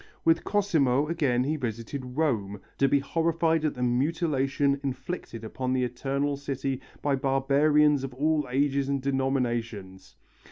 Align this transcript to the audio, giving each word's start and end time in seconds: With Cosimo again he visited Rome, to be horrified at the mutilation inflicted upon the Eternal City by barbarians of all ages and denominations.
With 0.25 0.43
Cosimo 0.43 1.07
again 1.09 1.43
he 1.43 1.57
visited 1.57 2.17
Rome, 2.17 2.59
to 2.79 2.87
be 2.89 2.97
horrified 2.97 3.63
at 3.63 3.75
the 3.75 3.83
mutilation 3.83 4.79
inflicted 4.83 5.43
upon 5.43 5.73
the 5.73 5.83
Eternal 5.83 6.37
City 6.37 6.81
by 7.03 7.15
barbarians 7.15 8.03
of 8.03 8.11
all 8.15 8.47
ages 8.49 8.89
and 8.89 8.99
denominations. 8.99 10.15